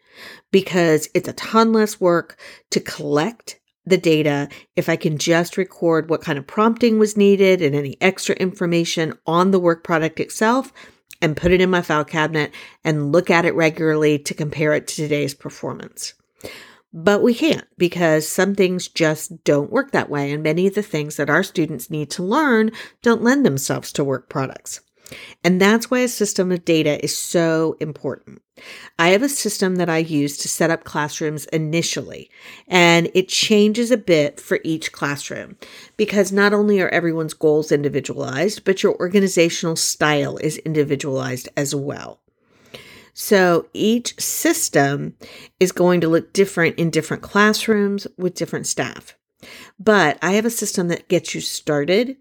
because 0.52 1.10
it's 1.14 1.30
a 1.30 1.34
ton 1.34 1.72
less 1.74 2.00
work 2.02 2.40
to 2.72 2.80
collect 2.80 3.60
the 3.86 3.98
data 3.98 4.50
if 4.76 4.90
I 4.90 4.98
can 4.98 5.18
just 5.18 5.58
record 5.58 6.10
what 6.10 6.22
kind 6.22 6.38
of 6.38 6.46
prompting 6.46 7.00
was 7.00 7.16
needed 7.16 7.62
and 7.62 7.74
any 7.74 7.96
extra 8.02 8.36
information 8.36 9.14
on 9.26 9.52
the 9.52 9.60
work 9.60 9.84
product 9.84 10.20
itself 10.20 10.74
and 11.22 11.38
put 11.38 11.52
it 11.52 11.62
in 11.62 11.70
my 11.70 11.82
file 11.82 12.04
cabinet 12.04 12.54
and 12.84 13.12
look 13.14 13.30
at 13.30 13.46
it 13.46 13.56
regularly 13.56 14.20
to 14.20 14.34
compare 14.34 14.74
it 14.74 14.88
to 14.88 14.96
today's 14.96 15.34
performance. 15.34 16.14
But 16.94 17.22
we 17.22 17.34
can't 17.34 17.66
because 17.78 18.28
some 18.28 18.56
things 18.56 18.88
just 18.88 19.44
don't 19.44 19.72
work 19.72 19.92
that 19.92 20.10
way. 20.10 20.32
And 20.32 20.44
many 20.44 20.68
of 20.68 20.76
the 20.76 20.82
things 20.82 21.16
that 21.16 21.30
our 21.30 21.44
students 21.44 21.90
need 21.90 22.10
to 22.12 22.24
learn 22.24 22.72
don't 23.02 23.24
lend 23.24 23.46
themselves 23.46 23.92
to 23.94 24.04
work 24.04 24.30
products. 24.30 24.82
And 25.44 25.62
that's 25.62 25.90
why 25.90 26.00
a 26.00 26.08
system 26.08 26.52
of 26.52 26.66
data 26.66 27.04
is 27.04 27.18
so 27.18 27.78
important. 27.80 28.42
I 28.98 29.10
have 29.10 29.22
a 29.22 29.30
system 29.30 29.76
that 29.76 29.90
I 29.90 30.00
use 30.00 30.38
to 30.38 30.48
set 30.48 30.72
up 30.72 30.84
classrooms 30.84 31.46
initially, 31.48 32.30
and 32.68 33.10
it 33.14 33.30
changes 33.30 33.92
a 33.92 33.98
bit 33.98 34.40
for 34.40 34.60
each 34.64 34.92
classroom 34.92 35.58
because 35.96 36.32
not 36.32 36.54
only 36.54 36.82
are 36.82 36.90
everyone's 36.90 37.36
goals 37.36 37.72
individualized, 37.72 38.64
but 38.66 38.82
your 38.82 38.96
organizational 39.00 39.76
style 39.76 40.38
is 40.38 40.58
individualized 40.58 41.48
as 41.56 41.76
well. 41.76 42.20
So 43.14 43.68
each 43.74 44.20
system 44.20 45.16
is 45.60 45.72
going 45.72 46.02
to 46.02 46.08
look 46.08 46.34
different 46.34 46.78
in 46.78 46.90
different 46.90 47.24
classrooms 47.24 48.08
with 48.18 48.36
different 48.36 48.68
staff. 48.68 49.16
But 49.80 50.18
I 50.22 50.32
have 50.34 50.46
a 50.46 50.52
system 50.52 50.88
that 50.88 51.08
gets 51.08 51.36
you 51.36 51.42
started, 51.42 52.18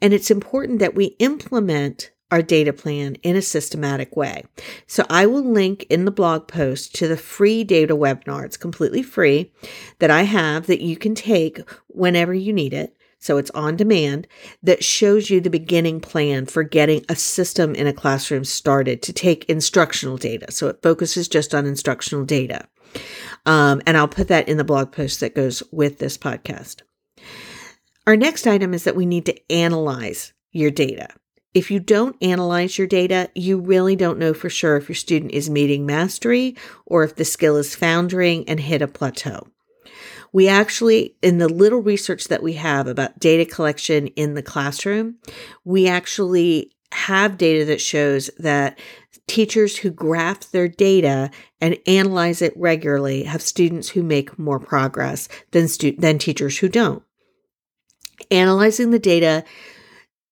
and 0.00 0.12
it's 0.12 0.30
important 0.30 0.78
that 0.78 0.94
we 0.94 1.16
implement 1.18 2.10
our 2.32 2.42
data 2.42 2.72
plan 2.72 3.14
in 3.16 3.36
a 3.36 3.42
systematic 3.42 4.16
way. 4.16 4.42
So 4.86 5.04
I 5.10 5.26
will 5.26 5.44
link 5.44 5.84
in 5.90 6.06
the 6.06 6.10
blog 6.10 6.48
post 6.48 6.94
to 6.96 7.06
the 7.06 7.18
free 7.18 7.62
data 7.62 7.94
webinar. 7.94 8.46
It's 8.46 8.56
completely 8.56 9.02
free 9.02 9.52
that 9.98 10.10
I 10.10 10.22
have 10.22 10.66
that 10.66 10.80
you 10.80 10.96
can 10.96 11.14
take 11.14 11.60
whenever 11.88 12.32
you 12.32 12.52
need 12.54 12.72
it. 12.72 12.96
So 13.18 13.36
it's 13.36 13.50
on 13.50 13.76
demand 13.76 14.26
that 14.62 14.82
shows 14.82 15.28
you 15.28 15.40
the 15.40 15.50
beginning 15.50 16.00
plan 16.00 16.46
for 16.46 16.64
getting 16.64 17.04
a 17.08 17.14
system 17.14 17.74
in 17.74 17.86
a 17.86 17.92
classroom 17.92 18.44
started 18.44 19.02
to 19.02 19.12
take 19.12 19.44
instructional 19.44 20.16
data. 20.16 20.50
So 20.50 20.68
it 20.68 20.82
focuses 20.82 21.28
just 21.28 21.54
on 21.54 21.66
instructional 21.66 22.24
data. 22.24 22.66
Um, 23.44 23.82
and 23.86 23.96
I'll 23.96 24.08
put 24.08 24.28
that 24.28 24.48
in 24.48 24.56
the 24.56 24.64
blog 24.64 24.90
post 24.90 25.20
that 25.20 25.34
goes 25.34 25.62
with 25.70 25.98
this 25.98 26.16
podcast. 26.16 26.80
Our 28.06 28.16
next 28.16 28.46
item 28.46 28.72
is 28.72 28.84
that 28.84 28.96
we 28.96 29.06
need 29.06 29.26
to 29.26 29.52
analyze 29.52 30.32
your 30.50 30.70
data. 30.70 31.08
If 31.54 31.70
you 31.70 31.80
don't 31.80 32.16
analyze 32.22 32.78
your 32.78 32.86
data, 32.86 33.30
you 33.34 33.58
really 33.58 33.94
don't 33.94 34.18
know 34.18 34.32
for 34.32 34.48
sure 34.48 34.76
if 34.76 34.88
your 34.88 34.96
student 34.96 35.32
is 35.32 35.50
meeting 35.50 35.84
mastery 35.84 36.56
or 36.86 37.04
if 37.04 37.16
the 37.16 37.24
skill 37.24 37.56
is 37.56 37.74
foundering 37.74 38.48
and 38.48 38.58
hit 38.58 38.80
a 38.80 38.88
plateau. 38.88 39.48
We 40.32 40.48
actually, 40.48 41.14
in 41.20 41.36
the 41.36 41.48
little 41.48 41.80
research 41.80 42.28
that 42.28 42.42
we 42.42 42.54
have 42.54 42.86
about 42.86 43.18
data 43.18 43.44
collection 43.44 44.06
in 44.08 44.32
the 44.32 44.42
classroom, 44.42 45.16
we 45.62 45.86
actually 45.88 46.72
have 46.92 47.36
data 47.36 47.66
that 47.66 47.80
shows 47.80 48.30
that 48.38 48.78
teachers 49.26 49.76
who 49.76 49.90
graph 49.90 50.50
their 50.50 50.68
data 50.68 51.30
and 51.60 51.78
analyze 51.86 52.42
it 52.42 52.54
regularly 52.56 53.24
have 53.24 53.42
students 53.42 53.90
who 53.90 54.02
make 54.02 54.38
more 54.38 54.58
progress 54.58 55.28
than 55.52 55.68
stu- 55.68 55.96
than 55.96 56.18
teachers 56.18 56.58
who 56.58 56.68
don't. 56.68 57.02
Analyzing 58.30 58.90
the 58.90 58.98
data 58.98 59.44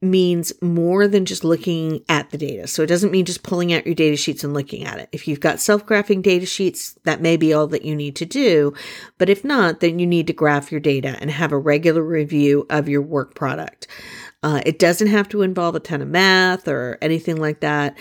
means 0.02 0.52
more 0.62 1.06
than 1.06 1.26
just 1.26 1.44
looking 1.44 2.02
at 2.08 2.30
the 2.30 2.38
data. 2.38 2.66
So 2.66 2.82
it 2.82 2.86
doesn't 2.86 3.10
mean 3.10 3.26
just 3.26 3.42
pulling 3.42 3.72
out 3.72 3.84
your 3.84 3.94
data 3.94 4.16
sheets 4.16 4.42
and 4.42 4.54
looking 4.54 4.84
at 4.84 4.98
it. 4.98 5.08
If 5.12 5.28
you've 5.28 5.40
got 5.40 5.60
self 5.60 5.84
graphing 5.84 6.22
data 6.22 6.46
sheets, 6.46 6.98
that 7.04 7.20
may 7.20 7.36
be 7.36 7.52
all 7.52 7.66
that 7.68 7.84
you 7.84 7.94
need 7.94 8.16
to 8.16 8.24
do. 8.24 8.72
But 9.18 9.28
if 9.28 9.44
not, 9.44 9.80
then 9.80 9.98
you 9.98 10.06
need 10.06 10.26
to 10.28 10.32
graph 10.32 10.72
your 10.72 10.80
data 10.80 11.16
and 11.20 11.30
have 11.30 11.52
a 11.52 11.58
regular 11.58 12.02
review 12.02 12.66
of 12.70 12.88
your 12.88 13.02
work 13.02 13.34
product. 13.34 13.86
Uh, 14.42 14.62
it 14.64 14.78
doesn't 14.78 15.08
have 15.08 15.28
to 15.28 15.42
involve 15.42 15.74
a 15.74 15.80
ton 15.80 16.00
of 16.00 16.08
math 16.08 16.66
or 16.66 16.96
anything 17.02 17.36
like 17.36 17.60
that. 17.60 17.96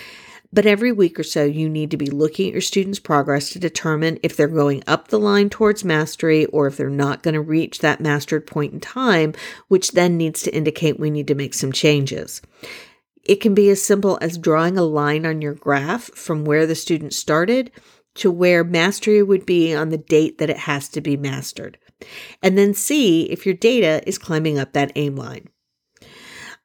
But 0.51 0.65
every 0.65 0.91
week 0.91 1.19
or 1.19 1.23
so, 1.23 1.43
you 1.43 1.69
need 1.69 1.91
to 1.91 1.97
be 1.97 2.07
looking 2.07 2.47
at 2.47 2.53
your 2.53 2.61
students' 2.61 2.99
progress 2.99 3.51
to 3.51 3.59
determine 3.59 4.19
if 4.23 4.35
they're 4.35 4.47
going 4.47 4.83
up 4.87 5.09
the 5.09 5.19
line 5.19 5.49
towards 5.49 5.83
mastery 5.83 6.45
or 6.47 6.65
if 6.65 6.75
they're 6.75 6.89
not 6.89 7.21
going 7.21 7.35
to 7.35 7.41
reach 7.41 7.79
that 7.79 8.01
mastered 8.01 8.47
point 8.47 8.73
in 8.73 8.79
time, 8.79 9.33
which 9.67 9.91
then 9.91 10.17
needs 10.17 10.41
to 10.43 10.55
indicate 10.55 10.99
we 10.99 11.11
need 11.11 11.27
to 11.27 11.35
make 11.35 11.53
some 11.53 11.71
changes. 11.71 12.41
It 13.23 13.41
can 13.41 13.53
be 13.53 13.69
as 13.69 13.81
simple 13.83 14.17
as 14.21 14.39
drawing 14.39 14.75
a 14.77 14.83
line 14.83 15.23
on 15.25 15.39
your 15.39 15.53
graph 15.53 16.05
from 16.15 16.45
where 16.45 16.65
the 16.65 16.73
student 16.73 17.13
started 17.13 17.71
to 18.15 18.31
where 18.31 18.63
mastery 18.63 19.21
would 19.21 19.45
be 19.45 19.75
on 19.75 19.89
the 19.89 19.97
date 19.97 20.39
that 20.39 20.49
it 20.49 20.57
has 20.57 20.89
to 20.89 21.01
be 21.01 21.15
mastered. 21.15 21.77
And 22.41 22.57
then 22.57 22.73
see 22.73 23.29
if 23.29 23.45
your 23.45 23.55
data 23.55 24.01
is 24.07 24.17
climbing 24.17 24.57
up 24.57 24.73
that 24.73 24.91
aim 24.95 25.15
line. 25.15 25.49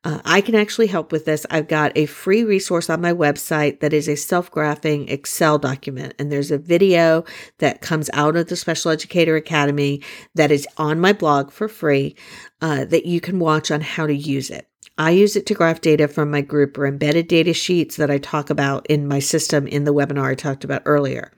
Uh, 0.04 0.20
I 0.24 0.42
can 0.42 0.54
actually 0.54 0.86
help 0.88 1.12
with 1.12 1.24
this. 1.24 1.46
I've 1.50 1.66
got 1.66 1.92
a 1.96 2.04
free 2.04 2.44
resource 2.44 2.90
on 2.90 3.00
my 3.00 3.12
website 3.12 3.80
that 3.80 3.94
is 3.94 4.06
a 4.06 4.16
self 4.16 4.50
graphing 4.50 5.10
Excel 5.10 5.58
document. 5.58 6.14
And 6.18 6.30
there's 6.30 6.50
a 6.50 6.58
video 6.58 7.24
that 7.58 7.80
comes 7.80 8.10
out 8.12 8.36
of 8.36 8.48
the 8.48 8.56
Special 8.56 8.90
Educator 8.90 9.34
Academy 9.36 10.02
that 10.34 10.50
is 10.50 10.68
on 10.76 11.00
my 11.00 11.14
blog 11.14 11.50
for 11.50 11.68
free 11.68 12.16
uh, 12.60 12.84
that 12.84 13.06
you 13.06 13.20
can 13.20 13.38
watch 13.38 13.70
on 13.70 13.80
how 13.80 14.06
to 14.06 14.14
use 14.14 14.50
it. 14.50 14.68
I 14.96 15.10
use 15.10 15.34
it 15.34 15.44
to 15.46 15.54
graph 15.54 15.80
data 15.80 16.06
from 16.06 16.30
my 16.30 16.40
group 16.40 16.78
or 16.78 16.86
embedded 16.86 17.26
data 17.26 17.52
sheets 17.52 17.96
that 17.96 18.12
I 18.12 18.18
talk 18.18 18.48
about 18.48 18.86
in 18.86 19.08
my 19.08 19.18
system 19.18 19.66
in 19.66 19.82
the 19.82 19.92
webinar 19.92 20.30
I 20.30 20.36
talked 20.36 20.62
about 20.62 20.82
earlier. 20.84 21.32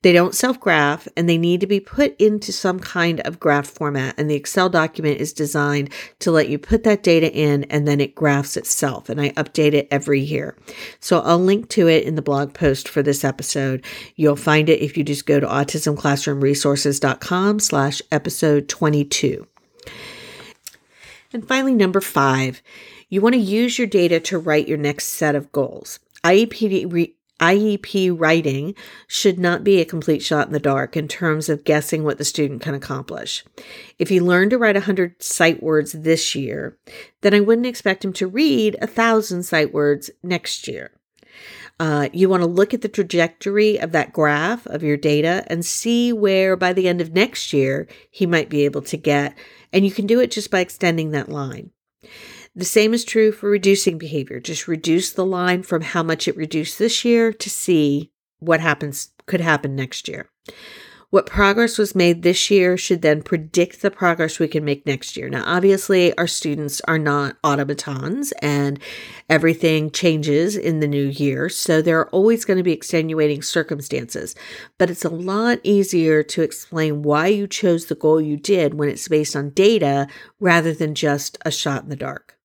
They 0.00 0.14
don't 0.14 0.34
self 0.34 0.58
graph 0.58 1.06
and 1.14 1.28
they 1.28 1.36
need 1.36 1.60
to 1.60 1.66
be 1.66 1.78
put 1.78 2.18
into 2.18 2.52
some 2.52 2.80
kind 2.80 3.20
of 3.20 3.38
graph 3.38 3.66
format. 3.66 4.14
And 4.16 4.30
the 4.30 4.34
Excel 4.34 4.70
document 4.70 5.20
is 5.20 5.34
designed 5.34 5.92
to 6.20 6.30
let 6.30 6.48
you 6.48 6.58
put 6.58 6.84
that 6.84 7.02
data 7.02 7.30
in 7.30 7.64
and 7.64 7.86
then 7.86 8.00
it 8.00 8.14
graphs 8.14 8.56
itself. 8.56 9.10
And 9.10 9.20
I 9.20 9.28
update 9.30 9.74
it 9.74 9.88
every 9.90 10.20
year. 10.20 10.56
So 10.98 11.20
I'll 11.20 11.38
link 11.38 11.68
to 11.70 11.88
it 11.88 12.04
in 12.04 12.14
the 12.14 12.22
blog 12.22 12.54
post 12.54 12.88
for 12.88 13.02
this 13.02 13.24
episode. 13.24 13.84
You'll 14.14 14.36
find 14.36 14.70
it 14.70 14.80
if 14.80 14.96
you 14.96 15.04
just 15.04 15.26
go 15.26 15.38
to 15.38 15.46
autismclassroomresources.com 15.46 17.60
slash 17.60 18.00
episode 18.10 18.70
22. 18.70 19.46
And 21.32 21.46
finally, 21.46 21.74
number 21.74 22.00
five, 22.00 22.62
you 23.08 23.20
want 23.20 23.34
to 23.34 23.40
use 23.40 23.78
your 23.78 23.86
data 23.86 24.20
to 24.20 24.38
write 24.38 24.68
your 24.68 24.78
next 24.78 25.06
set 25.06 25.34
of 25.34 25.52
goals. 25.52 25.98
IEP, 26.24 26.92
re- 26.92 27.14
IEP 27.40 28.18
writing 28.18 28.74
should 29.06 29.38
not 29.38 29.62
be 29.62 29.80
a 29.80 29.84
complete 29.84 30.22
shot 30.22 30.46
in 30.46 30.52
the 30.52 30.58
dark 30.60 30.96
in 30.96 31.06
terms 31.06 31.48
of 31.48 31.64
guessing 31.64 32.02
what 32.02 32.18
the 32.18 32.24
student 32.24 32.62
can 32.62 32.74
accomplish. 32.74 33.44
If 33.98 34.08
he 34.08 34.20
learned 34.20 34.52
to 34.52 34.58
write 34.58 34.76
100 34.76 35.22
sight 35.22 35.62
words 35.62 35.92
this 35.92 36.34
year, 36.34 36.78
then 37.20 37.34
I 37.34 37.40
wouldn't 37.40 37.66
expect 37.66 38.04
him 38.04 38.12
to 38.14 38.26
read 38.26 38.76
1,000 38.80 39.42
sight 39.42 39.74
words 39.74 40.10
next 40.22 40.66
year. 40.66 40.92
Uh, 41.78 42.08
you 42.12 42.28
want 42.28 42.42
to 42.42 42.48
look 42.48 42.72
at 42.72 42.80
the 42.80 42.88
trajectory 42.88 43.78
of 43.78 43.92
that 43.92 44.12
graph 44.12 44.66
of 44.66 44.82
your 44.82 44.96
data 44.96 45.44
and 45.48 45.64
see 45.64 46.12
where 46.12 46.56
by 46.56 46.72
the 46.72 46.88
end 46.88 47.00
of 47.00 47.12
next 47.12 47.52
year 47.52 47.86
he 48.10 48.24
might 48.24 48.48
be 48.48 48.64
able 48.64 48.80
to 48.82 48.96
get. 48.96 49.36
And 49.72 49.84
you 49.84 49.90
can 49.90 50.06
do 50.06 50.20
it 50.20 50.30
just 50.30 50.50
by 50.50 50.60
extending 50.60 51.10
that 51.10 51.28
line. 51.28 51.70
The 52.54 52.64
same 52.64 52.94
is 52.94 53.04
true 53.04 53.32
for 53.32 53.50
reducing 53.50 53.98
behavior. 53.98 54.40
Just 54.40 54.66
reduce 54.66 55.12
the 55.12 55.26
line 55.26 55.62
from 55.62 55.82
how 55.82 56.02
much 56.02 56.26
it 56.26 56.36
reduced 56.36 56.78
this 56.78 57.04
year 57.04 57.30
to 57.30 57.50
see 57.50 58.10
what 58.38 58.60
happens 58.60 59.10
could 59.26 59.42
happen 59.42 59.76
next 59.76 60.08
year. 60.08 60.30
What 61.10 61.26
progress 61.26 61.78
was 61.78 61.94
made 61.94 62.22
this 62.22 62.50
year 62.50 62.76
should 62.76 63.00
then 63.00 63.22
predict 63.22 63.80
the 63.80 63.92
progress 63.92 64.40
we 64.40 64.48
can 64.48 64.64
make 64.64 64.84
next 64.84 65.16
year. 65.16 65.28
Now, 65.28 65.44
obviously, 65.46 66.16
our 66.18 66.26
students 66.26 66.80
are 66.88 66.98
not 66.98 67.36
automatons 67.44 68.32
and 68.42 68.80
everything 69.30 69.92
changes 69.92 70.56
in 70.56 70.80
the 70.80 70.88
new 70.88 71.06
year. 71.06 71.48
So 71.48 71.80
there 71.80 72.00
are 72.00 72.10
always 72.10 72.44
going 72.44 72.56
to 72.56 72.64
be 72.64 72.72
extenuating 72.72 73.42
circumstances. 73.42 74.34
But 74.78 74.90
it's 74.90 75.04
a 75.04 75.08
lot 75.08 75.60
easier 75.62 76.24
to 76.24 76.42
explain 76.42 77.02
why 77.02 77.28
you 77.28 77.46
chose 77.46 77.86
the 77.86 77.94
goal 77.94 78.20
you 78.20 78.36
did 78.36 78.74
when 78.74 78.88
it's 78.88 79.06
based 79.06 79.36
on 79.36 79.50
data 79.50 80.08
rather 80.40 80.74
than 80.74 80.96
just 80.96 81.38
a 81.46 81.52
shot 81.52 81.84
in 81.84 81.88
the 81.88 81.96
dark. 81.96 82.35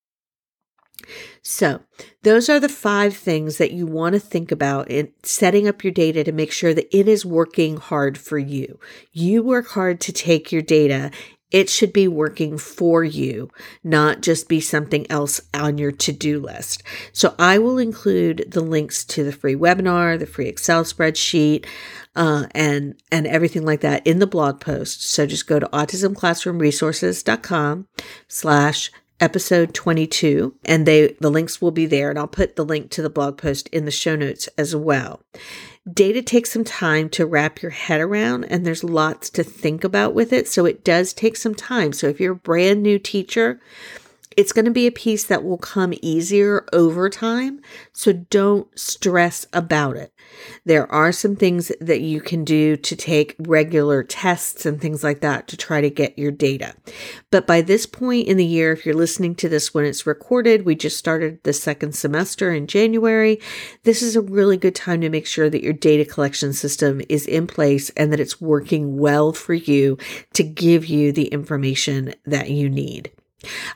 So, 1.42 1.80
those 2.22 2.48
are 2.48 2.60
the 2.60 2.68
five 2.68 3.16
things 3.16 3.58
that 3.58 3.72
you 3.72 3.86
want 3.86 4.14
to 4.14 4.20
think 4.20 4.52
about 4.52 4.90
in 4.90 5.12
setting 5.22 5.66
up 5.66 5.82
your 5.82 5.92
data 5.92 6.22
to 6.24 6.32
make 6.32 6.52
sure 6.52 6.74
that 6.74 6.96
it 6.96 7.08
is 7.08 7.26
working 7.26 7.76
hard 7.76 8.18
for 8.18 8.38
you. 8.38 8.78
You 9.12 9.42
work 9.42 9.68
hard 9.68 10.00
to 10.02 10.12
take 10.12 10.52
your 10.52 10.62
data. 10.62 11.10
It 11.50 11.68
should 11.68 11.92
be 11.92 12.08
working 12.08 12.56
for 12.56 13.04
you, 13.04 13.50
not 13.84 14.22
just 14.22 14.48
be 14.48 14.60
something 14.60 15.10
else 15.10 15.38
on 15.52 15.76
your 15.76 15.92
to 15.92 16.12
do 16.12 16.40
list. 16.40 16.82
So, 17.12 17.34
I 17.38 17.58
will 17.58 17.78
include 17.78 18.46
the 18.48 18.62
links 18.62 19.04
to 19.06 19.24
the 19.24 19.32
free 19.32 19.56
webinar, 19.56 20.18
the 20.18 20.26
free 20.26 20.48
Excel 20.48 20.84
spreadsheet, 20.84 21.66
uh, 22.14 22.44
and 22.52 22.94
and 23.10 23.26
everything 23.26 23.64
like 23.64 23.80
that 23.80 24.06
in 24.06 24.18
the 24.18 24.26
blog 24.26 24.60
post. 24.60 25.02
So 25.02 25.26
just 25.26 25.46
go 25.46 25.58
to 25.58 25.66
autismclassroomresources.com 25.68 27.88
slash 28.28 28.92
episode 29.22 29.72
22 29.72 30.52
and 30.64 30.84
they 30.84 31.16
the 31.20 31.30
links 31.30 31.62
will 31.62 31.70
be 31.70 31.86
there 31.86 32.10
and 32.10 32.18
I'll 32.18 32.26
put 32.26 32.56
the 32.56 32.64
link 32.64 32.90
to 32.90 33.02
the 33.02 33.08
blog 33.08 33.38
post 33.38 33.68
in 33.68 33.84
the 33.84 33.92
show 33.92 34.16
notes 34.16 34.48
as 34.58 34.74
well. 34.74 35.22
Data 35.90 36.22
takes 36.22 36.50
some 36.50 36.64
time 36.64 37.08
to 37.10 37.24
wrap 37.24 37.62
your 37.62 37.70
head 37.70 38.00
around 38.00 38.44
and 38.44 38.66
there's 38.66 38.82
lots 38.82 39.30
to 39.30 39.44
think 39.44 39.84
about 39.84 40.12
with 40.12 40.32
it 40.32 40.48
so 40.48 40.66
it 40.66 40.84
does 40.84 41.12
take 41.12 41.36
some 41.36 41.54
time. 41.54 41.92
So 41.92 42.08
if 42.08 42.20
you're 42.20 42.32
a 42.32 42.36
brand 42.36 42.82
new 42.82 42.98
teacher, 42.98 43.60
it's 44.36 44.52
going 44.52 44.64
to 44.64 44.70
be 44.70 44.86
a 44.86 44.92
piece 44.92 45.24
that 45.24 45.44
will 45.44 45.58
come 45.58 45.94
easier 46.02 46.66
over 46.72 47.08
time. 47.08 47.60
So 47.92 48.12
don't 48.12 48.66
stress 48.78 49.46
about 49.52 49.96
it. 49.96 50.12
There 50.64 50.90
are 50.90 51.12
some 51.12 51.36
things 51.36 51.72
that 51.80 52.00
you 52.00 52.20
can 52.20 52.44
do 52.44 52.76
to 52.76 52.96
take 52.96 53.34
regular 53.38 54.02
tests 54.02 54.64
and 54.64 54.80
things 54.80 55.04
like 55.04 55.20
that 55.20 55.48
to 55.48 55.56
try 55.56 55.80
to 55.80 55.90
get 55.90 56.18
your 56.18 56.30
data. 56.30 56.74
But 57.30 57.46
by 57.46 57.60
this 57.60 57.86
point 57.86 58.28
in 58.28 58.36
the 58.36 58.44
year, 58.44 58.72
if 58.72 58.86
you're 58.86 58.94
listening 58.94 59.34
to 59.36 59.48
this 59.48 59.74
when 59.74 59.84
it's 59.84 60.06
recorded, 60.06 60.64
we 60.64 60.74
just 60.74 60.96
started 60.96 61.42
the 61.42 61.52
second 61.52 61.94
semester 61.94 62.52
in 62.52 62.66
January. 62.66 63.40
This 63.84 64.02
is 64.02 64.16
a 64.16 64.20
really 64.20 64.56
good 64.56 64.74
time 64.74 65.00
to 65.02 65.10
make 65.10 65.26
sure 65.26 65.50
that 65.50 65.62
your 65.62 65.72
data 65.72 66.04
collection 66.04 66.52
system 66.52 67.00
is 67.08 67.26
in 67.26 67.46
place 67.46 67.90
and 67.90 68.12
that 68.12 68.20
it's 68.20 68.40
working 68.40 68.98
well 68.98 69.32
for 69.32 69.54
you 69.54 69.98
to 70.34 70.42
give 70.42 70.86
you 70.86 71.12
the 71.12 71.26
information 71.28 72.14
that 72.24 72.50
you 72.50 72.68
need. 72.68 73.10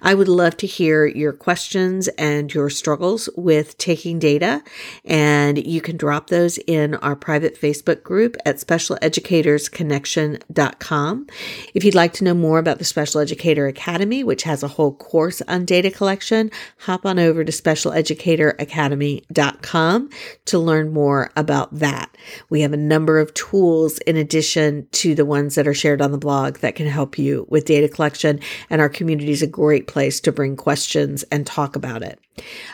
I 0.03 0.15
would 0.15 0.29
love 0.29 0.57
to 0.59 0.67
hear 0.67 1.07
your 1.07 1.33
questions 1.33 2.09
and 2.19 2.53
your 2.53 2.69
struggles 2.71 3.29
with 3.37 3.79
taking 3.79 4.19
data, 4.19 4.65
and 5.05 5.65
you 5.65 5.81
can 5.81 5.97
drop 5.97 6.29
those 6.29 6.59
in 6.67 6.97
our 6.97 7.15
private 7.17 7.59
Facebook 7.61 8.03
group 8.03 8.37
at 8.45 8.57
specialeducatorsconnection.com. 8.57 11.27
If 11.75 11.85
you'd 11.85 11.95
like 11.95 12.13
to 12.15 12.25
know 12.25 12.35
more 12.35 12.59
about 12.59 12.79
the 12.79 12.85
Special 12.85 13.21
Educator 13.21 13.67
Academy, 13.67 14.25
which 14.25 14.45
has 14.45 14.63
a 14.63 14.69
whole 14.69 14.95
course 14.95 15.43
on 15.49 15.65
data 15.65 15.91
collection, 15.91 16.53
hop 16.79 17.07
on 17.07 17.19
over 17.19 17.43
to 17.45 17.53
specialeducatoracademy.com 17.53 20.11
to 20.45 20.59
learn 20.59 20.93
more 20.93 21.31
about 21.37 21.79
that. 21.79 22.11
We 22.49 22.63
have 22.63 22.73
a 22.73 22.77
number 22.77 23.19
of 23.19 23.35
tools 23.35 23.99
in 23.99 24.17
addition 24.17 24.89
to 24.93 25.15
the 25.15 25.25
ones 25.25 25.55
that 25.55 25.69
are 25.69 25.75
shared 25.75 26.01
on 26.01 26.13
the 26.13 26.19
blog 26.19 26.59
that 26.59 26.77
can 26.77 26.87
help 26.87 27.19
you 27.19 27.47
with 27.49 27.65
data 27.65 27.89
collection, 27.89 28.39
and 28.71 28.81
our 28.81 28.89
community 28.89 29.33
is 29.33 29.43
a 29.43 29.47
great 29.57 29.87
place 29.87 30.21
to 30.21 30.31
bring 30.31 30.55
questions 30.55 31.23
and 31.33 31.47
talk 31.47 31.77
about 31.77 32.03
it. 32.03 32.21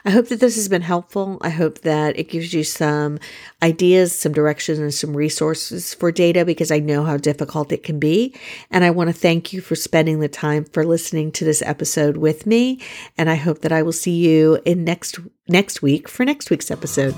I 0.04 0.10
hope 0.10 0.26
that 0.28 0.40
this 0.40 0.56
has 0.56 0.68
been 0.68 0.82
helpful. 0.82 1.38
I 1.40 1.50
hope 1.50 1.82
that 1.82 2.18
it 2.18 2.28
gives 2.28 2.52
you 2.52 2.64
some 2.64 3.20
ideas, 3.62 4.18
some 4.18 4.32
directions, 4.32 4.80
and 4.80 4.92
some 4.92 5.16
resources 5.16 5.94
for 5.94 6.10
data 6.10 6.44
because 6.44 6.72
I 6.72 6.80
know 6.80 7.04
how 7.04 7.16
difficult 7.16 7.70
it 7.70 7.84
can 7.84 8.00
be. 8.00 8.34
And 8.72 8.82
I 8.82 8.90
want 8.90 9.10
to 9.10 9.14
thank 9.14 9.52
you 9.52 9.60
for 9.60 9.76
spending 9.76 10.18
the 10.18 10.28
time 10.28 10.64
for 10.64 10.84
listening 10.84 11.30
to 11.32 11.44
this 11.44 11.62
episode 11.62 12.16
with 12.16 12.46
me. 12.46 12.80
And 13.16 13.30
I 13.30 13.36
hope 13.36 13.60
that 13.60 13.70
I 13.70 13.82
will 13.82 13.92
see 13.92 14.16
you 14.16 14.60
in 14.64 14.82
next 14.82 15.20
next 15.48 15.82
week 15.82 16.08
for 16.08 16.24
next 16.24 16.50
week's 16.50 16.72
episode. 16.72 17.14